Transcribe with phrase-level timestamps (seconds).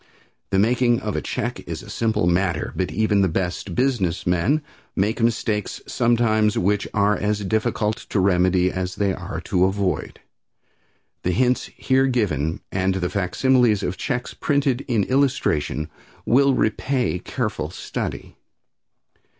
[0.49, 4.63] The making of a check is a simple matter, but even the best business men
[4.95, 10.19] make mistakes sometimes which are as difficult to remedy as they are easy to avoid.
[11.21, 15.87] The hints here given and the facsimiles of checks printed in illustration
[16.25, 18.35] will repay careful study.